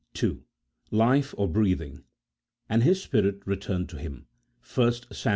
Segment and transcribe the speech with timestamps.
[0.89, 2.03] Life, or breathing:"
[2.71, 4.25] And his spirit returned to him,"
[4.73, 5.29] 1 Sam.